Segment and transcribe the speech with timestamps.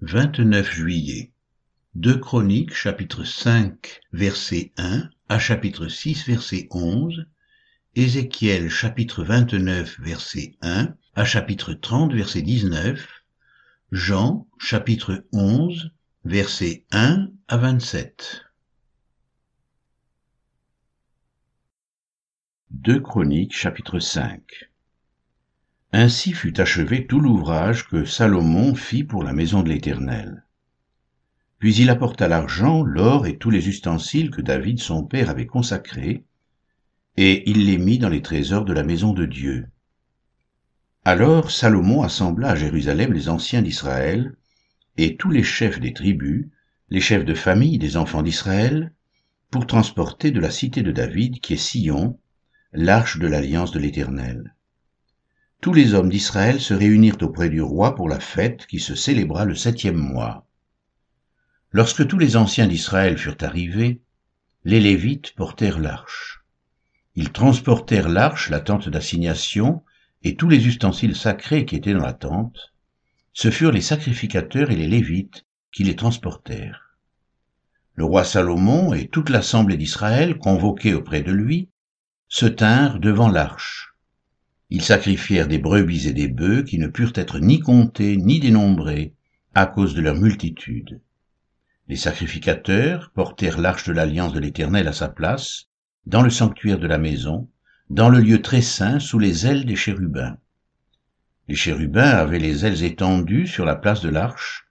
[0.00, 1.32] 29 juillet.
[1.96, 7.26] 2 Chroniques chapitre 5 verset 1 à chapitre 6 verset 11,
[7.96, 13.08] Ézéchiel chapitre 29 verset 1 à chapitre 30 verset 19,
[13.90, 15.90] Jean chapitre 11
[16.24, 18.44] verset 1 à 27.
[22.70, 24.67] 2 Chroniques chapitre 5
[25.92, 30.44] ainsi fut achevé tout l'ouvrage que Salomon fit pour la maison de l'Éternel.
[31.58, 36.24] Puis il apporta l'argent, l'or et tous les ustensiles que David son père avait consacrés,
[37.16, 39.66] et il les mit dans les trésors de la maison de Dieu.
[41.06, 44.36] Alors Salomon assembla à Jérusalem les anciens d'Israël,
[44.98, 46.48] et tous les chefs des tribus,
[46.90, 48.92] les chefs de famille des enfants d'Israël,
[49.50, 52.18] pour transporter de la cité de David, qui est Sion,
[52.72, 54.54] l'arche de l'alliance de l'Éternel
[55.60, 59.44] tous les hommes d'Israël se réunirent auprès du roi pour la fête qui se célébra
[59.44, 60.46] le septième mois.
[61.72, 64.00] Lorsque tous les anciens d'Israël furent arrivés,
[64.64, 66.44] les Lévites portèrent l'arche.
[67.16, 69.82] Ils transportèrent l'arche, la tente d'assignation,
[70.22, 72.72] et tous les ustensiles sacrés qui étaient dans la tente.
[73.32, 76.96] Ce furent les sacrificateurs et les Lévites qui les transportèrent.
[77.94, 81.68] Le roi Salomon et toute l'assemblée d'Israël, convoqués auprès de lui,
[82.28, 83.87] se tinrent devant l'arche
[84.70, 89.14] ils sacrifièrent des brebis et des bœufs qui ne purent être ni comptés ni dénombrés
[89.54, 91.00] à cause de leur multitude.
[91.88, 95.68] Les sacrificateurs portèrent l'arche de l'alliance de l'Éternel à sa place,
[96.04, 97.48] dans le sanctuaire de la maison,
[97.88, 100.36] dans le lieu très saint sous les ailes des chérubins.
[101.48, 104.66] Les chérubins avaient les ailes étendues sur la place de l'arche,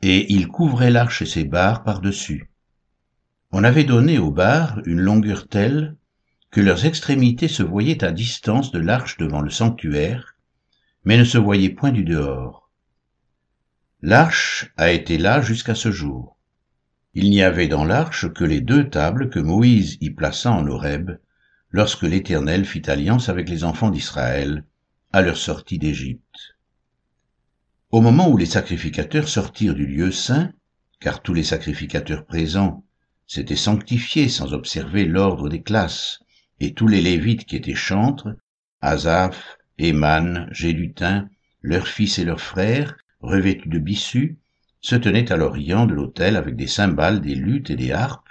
[0.00, 2.50] et ils couvraient l'arche et ses barres par-dessus.
[3.50, 5.96] On avait donné aux barres une longueur telle
[6.52, 10.36] que leurs extrémités se voyaient à distance de l'arche devant le sanctuaire,
[11.02, 12.70] mais ne se voyaient point du dehors.
[14.02, 16.36] L'arche a été là jusqu'à ce jour.
[17.14, 21.12] Il n'y avait dans l'arche que les deux tables que Moïse y plaça en Horeb,
[21.70, 24.64] lorsque l'Éternel fit alliance avec les enfants d'Israël
[25.10, 26.58] à leur sortie d'Égypte.
[27.90, 30.52] Au moment où les sacrificateurs sortirent du lieu saint,
[31.00, 32.84] car tous les sacrificateurs présents
[33.26, 36.22] s'étaient sanctifiés sans observer l'ordre des classes,
[36.62, 38.36] et tous les Lévites qui étaient chantres,
[38.80, 41.28] Asaph, Éman, Gédutin,
[41.60, 44.38] leurs fils et leurs frères, revêtus de bissus,
[44.80, 48.28] se tenaient à l'orient de l'autel avec des cymbales, des luttes et des harpes,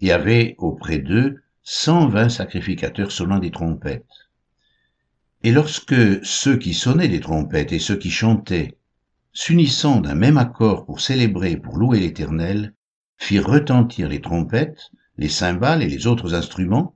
[0.00, 4.30] et avaient auprès d'eux cent vingt sacrificateurs sonnant des trompettes.
[5.42, 8.78] Et lorsque ceux qui sonnaient des trompettes et ceux qui chantaient,
[9.34, 12.72] s'unissant d'un même accord pour célébrer, pour louer l'Éternel,
[13.18, 16.95] firent retentir les trompettes, les cymbales et les autres instruments,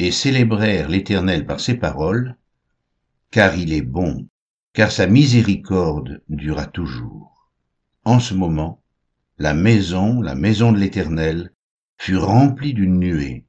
[0.00, 2.36] et célébrèrent l'Éternel par ses paroles,
[3.30, 4.28] car il est bon,
[4.72, 7.50] car sa miséricorde dura toujours.
[8.04, 8.82] En ce moment,
[9.36, 11.52] la maison, la maison de l'Éternel,
[11.98, 13.44] fut remplie d'une nuée.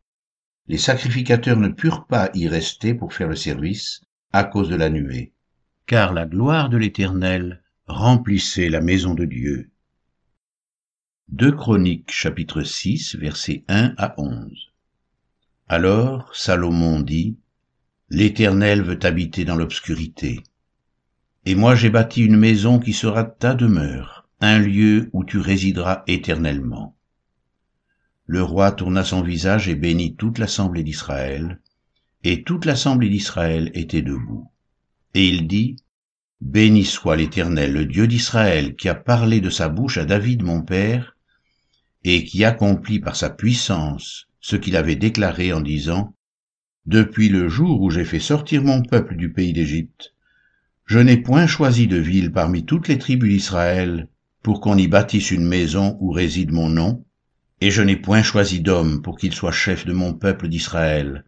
[0.67, 4.01] Les sacrificateurs ne purent pas y rester pour faire le service
[4.33, 5.31] à cause de la nuée,
[5.85, 9.71] car la gloire de l'Éternel remplissait la maison de Dieu.
[11.29, 14.70] 2 Chroniques chapitre 6 versets 1 à 11
[15.71, 17.37] alors Salomon dit,
[18.09, 20.43] L'Éternel veut habiter dans l'obscurité.
[21.45, 26.03] Et moi j'ai bâti une maison qui sera ta demeure, un lieu où tu résideras
[26.07, 26.97] éternellement.
[28.25, 31.61] Le roi tourna son visage et bénit toute l'assemblée d'Israël,
[32.25, 34.51] et toute l'assemblée d'Israël était debout.
[35.13, 35.77] Et il dit,
[36.41, 40.63] Béni soit l'Éternel, le Dieu d'Israël, qui a parlé de sa bouche à David mon
[40.63, 41.15] père,
[42.03, 46.15] et qui accomplit par sa puissance ce qu'il avait déclaré en disant
[46.85, 50.13] Depuis le jour où j'ai fait sortir mon peuple du pays d'Égypte,
[50.85, 54.09] je n'ai point choisi de ville parmi toutes les tribus d'Israël
[54.41, 57.05] pour qu'on y bâtisse une maison où réside mon nom,
[57.61, 61.23] et je n'ai point choisi d'homme pour qu'il soit chef de mon peuple d'Israël.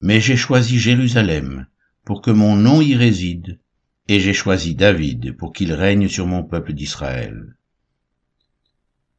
[0.00, 1.66] Mais j'ai choisi Jérusalem
[2.06, 3.60] pour que mon nom y réside,
[4.08, 7.54] et j'ai choisi David pour qu'il règne sur mon peuple d'Israël.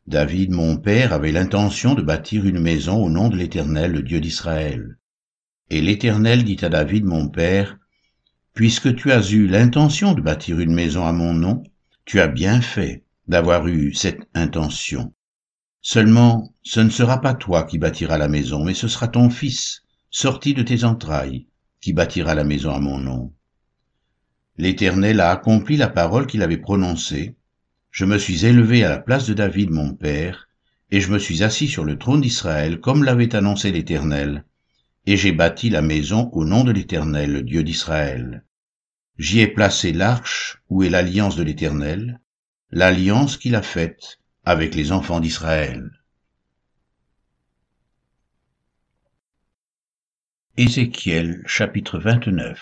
[0.08, 4.20] David, mon père, avait l'intention de bâtir une maison au nom de l'Éternel, le Dieu
[4.20, 4.98] d'Israël.
[5.70, 7.78] Et l'Éternel dit à David, mon père,
[8.54, 11.64] Puisque tu as eu l'intention de bâtir une maison à mon nom,
[12.04, 15.14] tu as bien fait d'avoir eu cette intention.
[15.82, 19.84] Seulement, ce ne sera pas toi qui bâtiras la maison, mais ce sera ton fils,
[20.10, 21.48] sorti de tes entrailles,
[21.80, 23.34] qui bâtira la maison à mon nom.
[24.58, 27.36] L'Éternel a accompli la parole qu'il avait prononcée,
[27.92, 30.48] je me suis élevé à la place de David mon père,
[30.92, 34.46] et je me suis assis sur le trône d'Israël comme l'avait annoncé l'Éternel,
[35.06, 38.44] et j'ai bâti la maison au nom de l'Éternel, le Dieu d'Israël.
[39.18, 42.22] J'y ai placé l'arche où est l'alliance de l'Éternel,
[42.72, 45.92] l'alliance qu'il a faite avec les enfants d'Israël.
[50.58, 52.62] Ézéchiel chapitre 29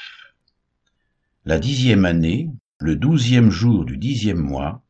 [1.46, 2.50] La dixième année,
[2.80, 4.84] le douzième jour du dixième mois,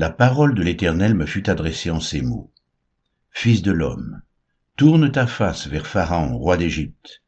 [0.00, 2.50] la parole de l'Éternel me fut adressée en ces mots.
[3.32, 4.22] Fils de l'homme,
[4.78, 7.20] tourne ta face vers Pharaon, roi d'Égypte,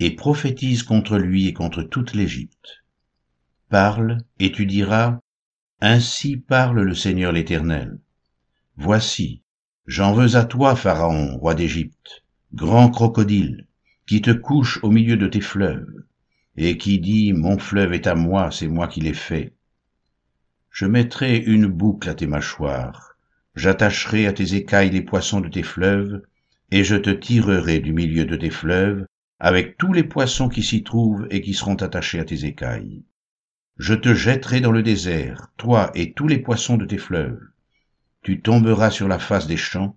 [0.00, 2.84] et prophétise contre lui et contre toute l'Égypte.
[3.70, 5.18] Parle, et tu diras,
[5.80, 7.98] Ainsi parle le Seigneur l'Éternel.
[8.76, 9.40] Voici,
[9.86, 13.66] j'en veux à toi, Pharaon, roi d'Égypte, grand crocodile,
[14.06, 16.04] qui te couche au milieu de tes fleuves,
[16.58, 19.54] et qui dit, Mon fleuve est à moi, c'est moi qui l'ai fait.
[20.70, 23.16] Je mettrai une boucle à tes mâchoires,
[23.56, 26.22] j'attacherai à tes écailles les poissons de tes fleuves,
[26.70, 29.04] et je te tirerai du milieu de tes fleuves,
[29.40, 33.02] avec tous les poissons qui s'y trouvent et qui seront attachés à tes écailles.
[33.78, 37.40] Je te jetterai dans le désert, toi et tous les poissons de tes fleuves.
[38.22, 39.96] Tu tomberas sur la face des champs,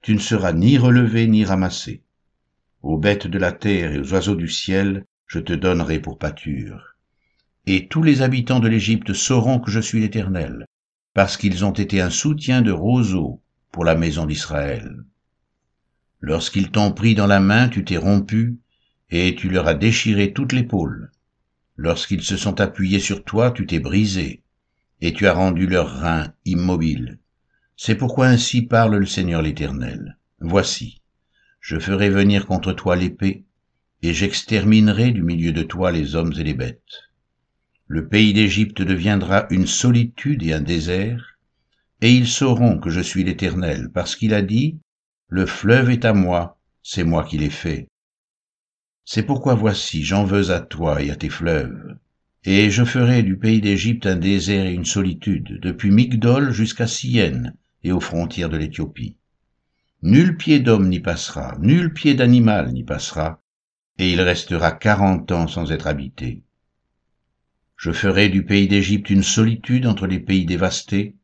[0.00, 2.02] tu ne seras ni relevé ni ramassé.
[2.82, 6.93] Aux bêtes de la terre et aux oiseaux du ciel, je te donnerai pour pâture.
[7.66, 10.66] Et tous les habitants de l'Égypte sauront que je suis l'Éternel,
[11.14, 13.40] parce qu'ils ont été un soutien de roseau
[13.72, 15.04] pour la maison d'Israël.
[16.20, 18.58] Lorsqu'ils t'ont pris dans la main, tu t'es rompu,
[19.10, 21.10] et tu leur as déchiré toute l'épaule.
[21.76, 24.42] Lorsqu'ils se sont appuyés sur toi, tu t'es brisé,
[25.00, 27.18] et tu as rendu leurs reins immobiles.
[27.76, 30.18] C'est pourquoi ainsi parle le Seigneur l'Éternel.
[30.40, 31.00] Voici,
[31.60, 33.44] je ferai venir contre toi l'épée,
[34.02, 37.03] et j'exterminerai du milieu de toi les hommes et les bêtes.
[37.86, 41.38] Le pays d'Égypte deviendra une solitude et un désert,
[42.00, 44.78] et ils sauront que je suis l'Éternel, parce qu'il a dit,
[45.28, 47.88] Le fleuve est à moi, c'est moi qui l'ai fait.
[49.04, 51.98] C'est pourquoi voici, j'en veux à toi et à tes fleuves,
[52.44, 57.54] et je ferai du pays d'Égypte un désert et une solitude, depuis Migdol jusqu'à Sienne
[57.82, 59.18] et aux frontières de l'Éthiopie.
[60.00, 63.42] Nul pied d'homme n'y passera, nul pied d'animal n'y passera,
[63.98, 66.43] et il restera quarante ans sans être habité.
[67.84, 71.16] Je ferai du pays d'Égypte une solitude entre les pays dévastés,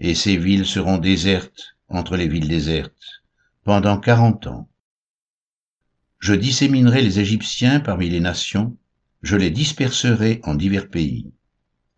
[0.00, 3.22] et ses villes seront désertes entre les villes désertes,
[3.62, 4.70] pendant quarante ans.
[6.18, 8.74] Je disséminerai les Égyptiens parmi les nations,
[9.20, 11.30] je les disperserai en divers pays.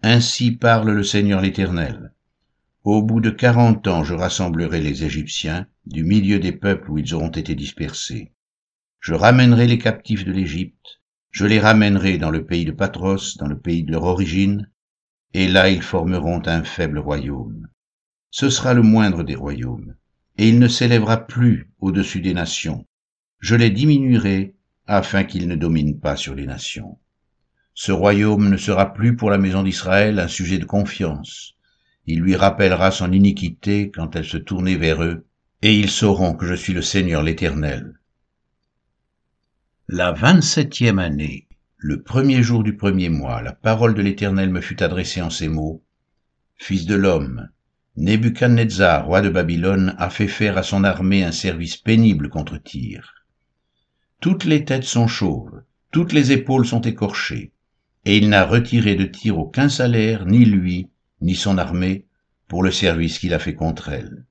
[0.03, 2.13] Ainsi parle le Seigneur l'Éternel.
[2.83, 7.15] Au bout de quarante ans, je rassemblerai les Égyptiens du milieu des peuples où ils
[7.15, 8.33] auront été dispersés.
[8.99, 11.00] Je ramènerai les captifs de l'Égypte,
[11.31, 14.71] je les ramènerai dans le pays de Patros, dans le pays de leur origine,
[15.35, 17.69] et là ils formeront un faible royaume.
[18.31, 19.95] Ce sera le moindre des royaumes,
[20.37, 22.87] et il ne s'élèvera plus au-dessus des nations,
[23.41, 24.55] je les diminuerai
[24.87, 26.99] afin qu'ils ne dominent pas sur les nations.
[27.75, 31.55] Ce royaume ne sera plus pour la maison d'Israël un sujet de confiance.
[32.07, 35.27] Il lui rappellera son iniquité quand elle se tournait vers eux,
[35.63, 38.00] et ils sauront que je suis le Seigneur l'Éternel.
[39.93, 44.85] La vingt-septième année, le premier jour du premier mois, la parole de l'Éternel me fut
[44.85, 45.83] adressée en ces mots.
[46.55, 47.49] Fils de l'homme,
[47.97, 53.27] Nebuchadnezzar, roi de Babylone, a fait faire à son armée un service pénible contre Tyr.
[54.21, 57.51] Toutes les têtes sont chauves, toutes les épaules sont écorchées,
[58.05, 60.89] et il n'a retiré de tir aucun salaire, ni lui,
[61.21, 62.07] ni son armée,
[62.47, 64.25] pour le service qu'il a fait contre elle.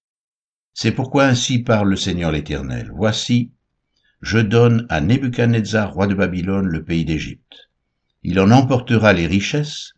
[0.74, 2.90] C'est pourquoi ainsi parle le Seigneur l'Éternel.
[2.96, 3.52] Voici,
[4.22, 7.70] je donne à Nebuchadnezzar, roi de Babylone, le pays d'Égypte.
[8.24, 9.94] Il en emportera les richesses,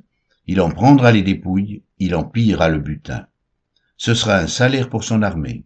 [0.46, 3.25] il en prendra les dépouilles, il en pillera le butin.
[3.98, 5.66] Ce sera un salaire pour son armée.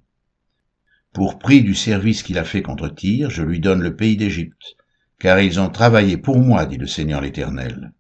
[1.14, 4.76] Pour prix du service qu'il a fait contre Tyr, je lui donne le pays d'Égypte,
[5.20, 7.94] car ils ont travaillé pour moi, dit le Seigneur l'Éternel.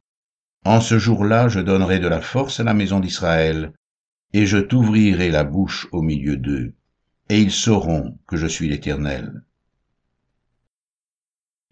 [0.63, 3.73] En ce jour-là, je donnerai de la force à la maison d'Israël,
[4.33, 6.73] et je t'ouvrirai la bouche au milieu d'eux,
[7.29, 9.43] et ils sauront que je suis l'Éternel.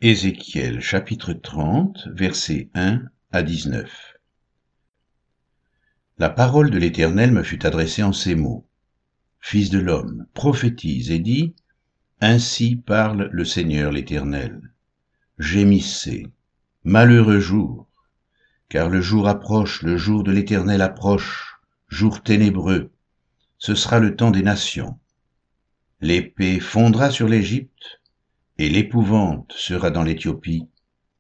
[0.06, 4.18] Ézéchiel chapitre 30, versets 1 à 19
[6.18, 8.68] La parole de l'Éternel me fut adressée en ces mots.
[9.40, 11.56] Fils de l'homme, prophétise et dis,
[12.20, 14.74] Ainsi parle le Seigneur l'Éternel.
[15.40, 16.28] Gémissez,
[16.84, 17.88] malheureux jour,
[18.68, 22.92] car le jour approche, le jour de l'Éternel approche, jour ténébreux,
[23.58, 25.00] ce sera le temps des nations.
[26.02, 28.02] L'épée fondra sur l'Égypte,
[28.58, 30.68] et l'épouvante sera dans l'Éthiopie,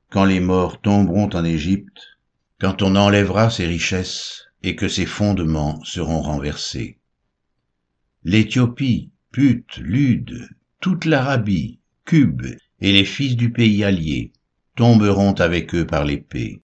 [0.09, 2.17] quand les morts tomberont en Égypte,
[2.59, 6.99] quand on enlèvera ses richesses et que ses fondements seront renversés
[8.25, 10.47] l'Éthiopie, Put, Lude,
[10.79, 12.45] toute l'Arabie, Cube
[12.79, 14.31] et les fils du pays allié
[14.75, 16.61] tomberont avec eux par l'épée.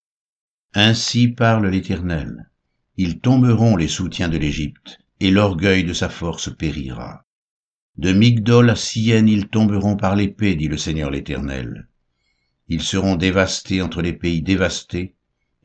[0.74, 2.50] Ainsi parle l'Éternel.
[2.96, 7.26] Ils tomberont les soutiens de l'Égypte, et l'orgueil de sa force périra.
[7.98, 11.88] De Migdol à Sienne ils tomberont par l'épée, dit le Seigneur l'Éternel.
[12.68, 15.16] Ils seront dévastés entre les pays dévastés,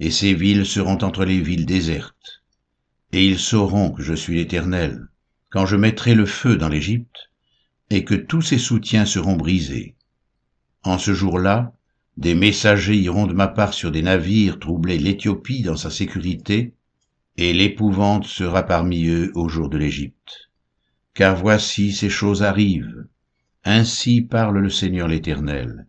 [0.01, 2.43] et ces villes seront entre les villes désertes.
[3.13, 5.07] Et ils sauront que je suis l'Éternel,
[5.51, 7.31] quand je mettrai le feu dans l'Égypte,
[7.91, 9.95] et que tous ses soutiens seront brisés.
[10.83, 11.73] En ce jour-là,
[12.17, 16.75] des messagers iront de ma part sur des navires troubler l'Éthiopie dans sa sécurité,
[17.37, 20.51] et l'épouvante sera parmi eux au jour de l'Égypte.
[21.15, 23.07] Car voici ces choses arrivent.
[23.65, 25.87] Ainsi parle le Seigneur l'Éternel.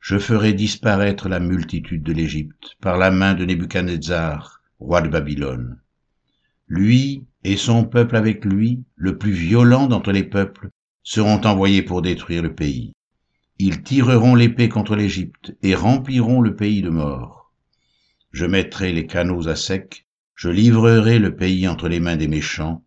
[0.00, 5.78] Je ferai disparaître la multitude de l'Égypte par la main de Nebuchadnezzar, roi de Babylone.
[6.66, 10.70] Lui et son peuple avec lui, le plus violent d'entre les peuples,
[11.04, 12.92] seront envoyés pour détruire le pays.
[13.60, 17.52] Ils tireront l'épée contre l'Égypte et rempliront le pays de mort.
[18.32, 22.82] Je mettrai les canaux à sec, je livrerai le pays entre les mains des méchants,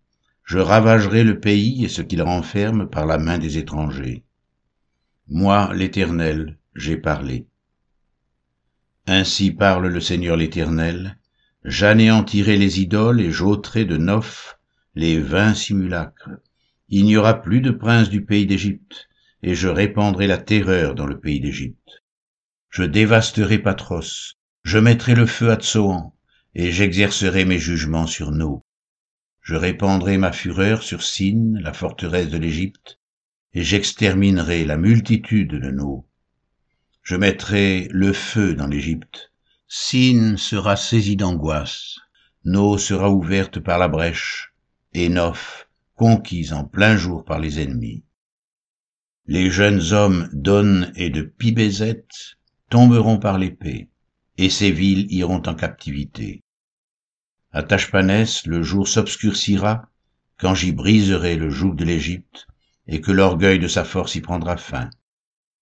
[0.50, 4.24] je ravagerai le pays et ce qu'il renferme par la main des étrangers.
[5.28, 7.46] Moi, l'Éternel, j'ai parlé.
[9.06, 11.20] Ainsi parle le Seigneur l'Éternel,
[11.66, 14.58] j'anéantirai les idoles et j'ôterai de Noph
[14.96, 16.32] les vains simulacres.
[16.88, 19.08] Il n'y aura plus de prince du pays d'Égypte,
[19.44, 22.04] et je répandrai la terreur dans le pays d'Égypte.
[22.72, 26.12] Je dévasterai Patros, je mettrai le feu à Tsoan,
[26.56, 28.66] et j'exercerai mes jugements sur No.
[29.50, 33.00] Je répandrai ma fureur sur Sin, la forteresse de l'Égypte,
[33.56, 36.08] et j'exterminerai la multitude de No.
[37.02, 39.32] Je mettrai le feu dans l'Égypte.
[39.68, 41.96] Sin sera saisi d'angoisse,
[42.46, 44.54] No sera ouverte par la brèche,
[44.94, 48.04] et Noph conquise en plein jour par les ennemis
[49.26, 52.08] les jeunes hommes d'On et de Pibézet
[52.72, 53.90] tomberont par l'épée,
[54.38, 56.44] et ces villes iront en captivité.
[57.52, 59.90] À Tachpanès, le jour s'obscurcira,
[60.38, 62.48] quand j'y briserai le joug de l'Égypte,
[62.88, 64.90] et que l'orgueil de sa force y prendra fin.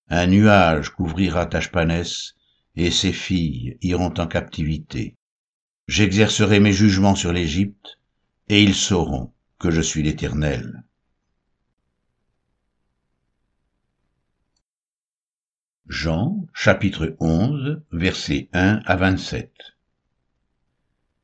[0.10, 2.36] Un nuage couvrira Tachpanès,
[2.76, 5.16] et ses filles iront en captivité.
[5.88, 8.00] J'exercerai mes jugements sur l'Égypte,
[8.50, 10.84] et ils sauront que je suis l'Éternel.
[15.88, 19.77] Jean chapitre 11 versets 1 à 27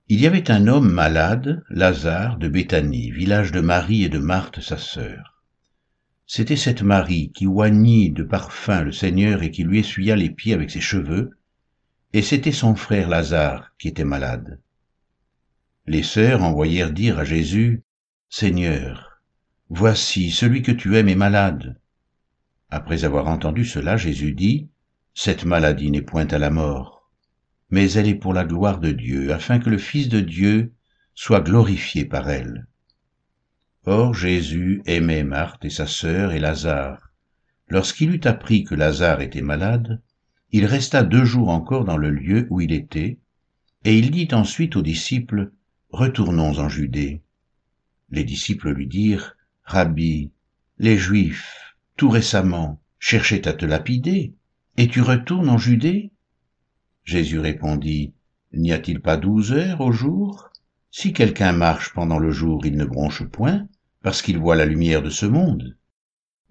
[0.09, 4.59] Il y avait un homme malade, Lazare de Béthanie, village de Marie et de Marthe
[4.59, 5.41] sa sœur.
[6.27, 10.53] C'était cette Marie qui oignit de parfum le Seigneur et qui lui essuya les pieds
[10.53, 11.37] avec ses cheveux,
[12.11, 14.59] et c'était son frère Lazare qui était malade.
[15.85, 17.83] Les sœurs envoyèrent dire à Jésus,
[18.29, 19.21] Seigneur,
[19.69, 21.79] voici celui que tu aimes est malade.
[22.69, 24.69] Après avoir entendu cela, Jésus dit,
[25.13, 27.02] Cette maladie n'est point à la mort,
[27.73, 30.73] mais elle est pour la gloire de Dieu, afin que le Fils de Dieu
[31.15, 32.67] soit glorifié par elle.
[33.87, 37.09] Or Jésus aimait Marthe et sa sœur et Lazare.
[37.69, 40.03] Lorsqu'il eut appris que Lazare était malade,
[40.51, 43.17] il resta deux jours encore dans le lieu où il était,
[43.85, 45.51] et il dit ensuite aux disciples,
[45.89, 47.23] Retournons en Judée.
[48.11, 50.29] Les disciples lui dirent, Rabbi,
[50.77, 54.35] les Juifs tout récemment, cherchait à te lapider,
[54.77, 56.12] et tu retournes en Judée?
[57.03, 58.13] Jésus répondit,
[58.53, 60.51] N'y a-t-il pas douze heures au jour?
[60.91, 63.67] Si quelqu'un marche pendant le jour, il ne bronche point,
[64.03, 65.75] parce qu'il voit la lumière de ce monde.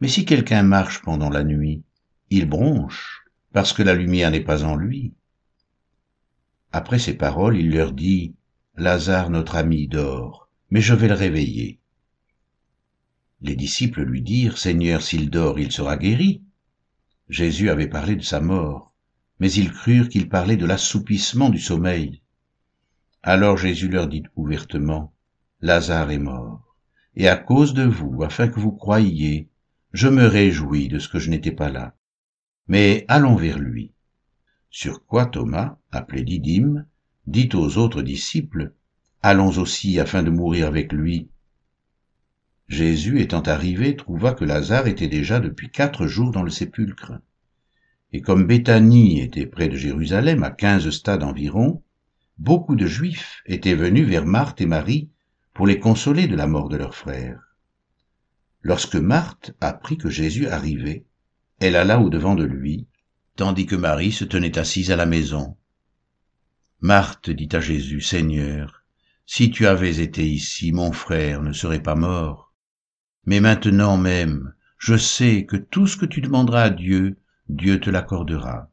[0.00, 1.85] Mais si quelqu'un marche pendant la nuit,
[2.30, 5.14] il bronche, parce que la lumière n'est pas en lui.
[6.73, 8.35] Après ces paroles, il leur dit,
[8.76, 11.78] Lazare, notre ami, dort, mais je vais le réveiller.
[13.42, 16.42] Les disciples lui dirent, Seigneur, s'il dort, il sera guéri.
[17.28, 18.91] Jésus avait parlé de sa mort,
[19.42, 22.22] mais ils crurent qu'il parlait de l'assoupissement du sommeil.
[23.25, 25.12] Alors Jésus leur dit ouvertement,
[25.61, 26.76] Lazare est mort,
[27.16, 29.49] et à cause de vous, afin que vous croyiez,
[29.92, 31.96] je me réjouis de ce que je n'étais pas là.
[32.68, 33.90] Mais allons vers lui.
[34.70, 36.87] Sur quoi Thomas, appelé Didyme,
[37.26, 38.72] dit aux autres disciples,
[39.22, 41.30] Allons aussi afin de mourir avec lui.
[42.68, 47.14] Jésus étant arrivé trouva que Lazare était déjà depuis quatre jours dans le sépulcre.
[48.12, 51.83] Et comme Béthanie était près de Jérusalem, à quinze stades environ,
[52.38, 55.11] beaucoup de Juifs étaient venus vers Marthe et Marie
[55.54, 57.40] pour les consoler de la mort de leur frère.
[58.61, 61.04] Lorsque Marthe apprit que Jésus arrivait,
[61.59, 62.87] elle alla au-devant de lui,
[63.37, 65.57] tandis que Marie se tenait assise à la maison.
[66.81, 68.83] Marthe dit à Jésus, Seigneur,
[69.25, 72.52] si tu avais été ici, mon frère ne serait pas mort.
[73.25, 77.16] Mais maintenant même, je sais que tout ce que tu demanderas à Dieu,
[77.54, 78.71] Dieu te l'accordera.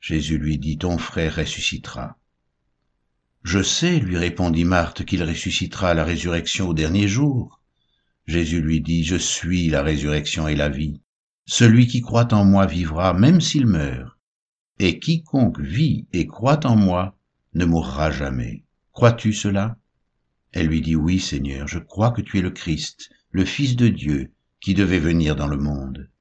[0.00, 2.16] Jésus lui dit, ton frère ressuscitera.
[3.42, 7.60] Je sais, lui répondit Marthe, qu'il ressuscitera la résurrection au dernier jour.
[8.28, 11.00] Jésus lui dit, Je suis la résurrection et la vie.
[11.44, 14.16] Celui qui croit en moi vivra même s'il meurt.
[14.78, 17.18] Et quiconque vit et croit en moi
[17.54, 18.64] ne mourra jamais.
[18.92, 19.76] Crois-tu cela?
[20.52, 23.88] Elle lui dit, Oui Seigneur, je crois que tu es le Christ, le Fils de
[23.88, 26.11] Dieu, qui devait venir dans le monde.